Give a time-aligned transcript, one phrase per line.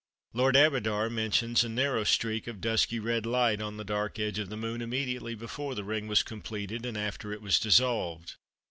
[0.33, 4.49] Lord Aberdour mentions a narrow streak of dusky red light on the dark edge of
[4.49, 8.33] the Moon immediately before the ring was completed, and after it was dissolved.